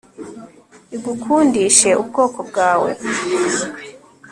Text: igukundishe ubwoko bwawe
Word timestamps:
igukundishe 0.95 1.89
ubwoko 2.01 2.39
bwawe 2.49 2.91